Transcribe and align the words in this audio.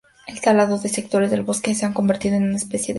El 0.25 0.41
talado 0.41 0.79
de 0.79 0.89
sectores 0.89 1.29
del 1.29 1.43
bosque 1.43 1.75
la 1.79 1.85
han 1.87 1.93
convertido 1.93 2.33
en 2.35 2.45
una 2.45 2.55
especie 2.57 2.85
escasa. 2.85 2.89